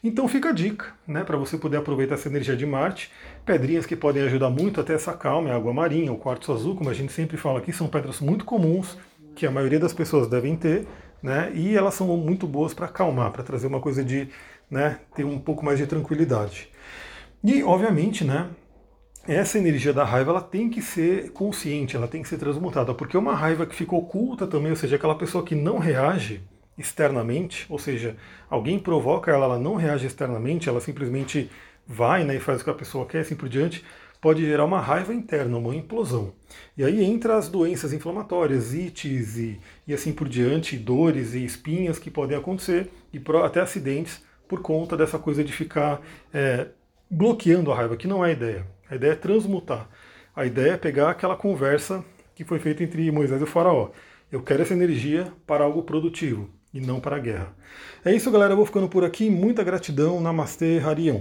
Então 0.02 0.28
fica 0.28 0.50
a 0.50 0.52
dica, 0.52 0.86
né, 1.06 1.24
para 1.24 1.36
você 1.36 1.58
poder 1.58 1.76
aproveitar 1.76 2.14
essa 2.14 2.28
energia 2.28 2.56
de 2.56 2.64
Marte. 2.64 3.10
Pedrinhas 3.44 3.86
que 3.86 3.96
podem 3.96 4.22
ajudar 4.22 4.50
muito 4.50 4.80
até 4.80 4.94
essa 4.94 5.12
calma, 5.12 5.48
é 5.48 5.52
a 5.52 5.56
água 5.56 5.72
marinha, 5.72 6.12
o 6.12 6.18
quartzo 6.18 6.52
azul, 6.52 6.76
como 6.76 6.90
a 6.90 6.94
gente 6.94 7.12
sempre 7.12 7.36
fala 7.36 7.58
aqui, 7.58 7.72
são 7.72 7.88
pedras 7.88 8.20
muito 8.20 8.44
comuns, 8.44 8.96
que 9.34 9.46
a 9.46 9.50
maioria 9.50 9.80
das 9.80 9.92
pessoas 9.92 10.28
devem 10.28 10.56
ter, 10.56 10.86
né? 11.22 11.50
E 11.54 11.76
elas 11.76 11.94
são 11.94 12.06
muito 12.16 12.46
boas 12.46 12.74
para 12.74 12.86
acalmar, 12.86 13.30
para 13.30 13.42
trazer 13.42 13.66
uma 13.66 13.80
coisa 13.80 14.04
de, 14.04 14.28
né, 14.70 14.98
ter 15.14 15.24
um 15.24 15.38
pouco 15.38 15.64
mais 15.64 15.78
de 15.78 15.86
tranquilidade. 15.86 16.68
E, 17.44 17.62
obviamente, 17.62 18.24
né, 18.24 18.50
essa 19.26 19.58
energia 19.58 19.92
da 19.92 20.04
raiva 20.04 20.30
ela 20.30 20.40
tem 20.40 20.68
que 20.68 20.82
ser 20.82 21.30
consciente, 21.32 21.96
ela 21.96 22.08
tem 22.08 22.22
que 22.22 22.28
ser 22.28 22.38
transmutada, 22.38 22.94
porque 22.94 23.16
uma 23.16 23.34
raiva 23.34 23.66
que 23.66 23.74
fica 23.74 23.94
oculta 23.94 24.46
também, 24.46 24.70
ou 24.70 24.76
seja, 24.76 24.96
aquela 24.96 25.14
pessoa 25.14 25.44
que 25.44 25.54
não 25.54 25.78
reage 25.78 26.42
externamente, 26.76 27.66
ou 27.68 27.78
seja, 27.78 28.16
alguém 28.48 28.78
provoca 28.78 29.30
ela, 29.30 29.44
ela 29.44 29.58
não 29.58 29.76
reage 29.76 30.06
externamente, 30.06 30.68
ela 30.68 30.80
simplesmente 30.80 31.50
vai 31.86 32.24
né, 32.24 32.36
e 32.36 32.40
faz 32.40 32.60
o 32.60 32.64
que 32.64 32.70
a 32.70 32.74
pessoa 32.74 33.06
quer, 33.06 33.20
assim 33.20 33.36
por 33.36 33.48
diante, 33.48 33.84
pode 34.20 34.44
gerar 34.44 34.64
uma 34.64 34.80
raiva 34.80 35.12
interna, 35.12 35.58
uma 35.58 35.74
implosão. 35.74 36.32
E 36.76 36.84
aí 36.84 37.04
entra 37.04 37.36
as 37.36 37.48
doenças 37.48 37.92
inflamatórias, 37.92 38.72
ites 38.72 39.36
e, 39.36 39.60
e 39.86 39.92
assim 39.92 40.12
por 40.12 40.28
diante, 40.28 40.76
dores 40.76 41.34
e 41.34 41.44
espinhas 41.44 41.98
que 41.98 42.10
podem 42.10 42.36
acontecer, 42.36 42.90
e 43.12 43.20
até 43.44 43.60
acidentes 43.60 44.22
por 44.48 44.60
conta 44.60 44.96
dessa 44.96 45.18
coisa 45.18 45.42
de 45.42 45.52
ficar 45.52 46.00
é, 46.32 46.68
bloqueando 47.12 47.70
a 47.70 47.76
raiva, 47.76 47.96
que 47.96 48.08
não 48.08 48.24
é 48.24 48.30
a 48.30 48.32
ideia. 48.32 48.66
A 48.90 48.94
ideia 48.94 49.12
é 49.12 49.16
transmutar. 49.16 49.86
A 50.34 50.46
ideia 50.46 50.72
é 50.72 50.76
pegar 50.78 51.10
aquela 51.10 51.36
conversa 51.36 52.02
que 52.34 52.42
foi 52.42 52.58
feita 52.58 52.82
entre 52.82 53.10
Moisés 53.10 53.38
e 53.38 53.44
o 53.44 53.46
faraó. 53.46 53.90
Eu 54.30 54.42
quero 54.42 54.62
essa 54.62 54.72
energia 54.72 55.30
para 55.46 55.62
algo 55.62 55.82
produtivo 55.82 56.48
e 56.72 56.80
não 56.80 57.00
para 57.00 57.16
a 57.16 57.18
guerra. 57.18 57.54
É 58.02 58.14
isso, 58.14 58.30
galera. 58.30 58.54
Eu 58.54 58.56
vou 58.56 58.64
ficando 58.64 58.88
por 58.88 59.04
aqui. 59.04 59.28
Muita 59.28 59.62
gratidão. 59.62 60.22
Namastê, 60.22 60.78
Harion. 60.78 61.20